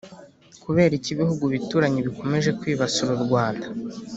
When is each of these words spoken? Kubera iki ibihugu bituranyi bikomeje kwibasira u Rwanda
Kubera 0.63 0.93
iki 0.99 1.09
ibihugu 1.13 1.43
bituranyi 1.53 1.99
bikomeje 2.07 2.49
kwibasira 2.59 3.09
u 3.17 3.19
Rwanda 3.25 3.65